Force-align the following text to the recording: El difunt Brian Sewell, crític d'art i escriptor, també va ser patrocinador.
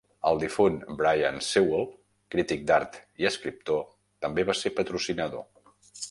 El 0.27 0.39
difunt 0.43 0.77
Brian 1.01 1.35
Sewell, 1.47 1.83
crític 2.35 2.63
d'art 2.71 2.97
i 3.23 3.27
escriptor, 3.31 3.83
també 4.27 4.47
va 4.51 4.57
ser 4.61 4.73
patrocinador. 4.81 5.45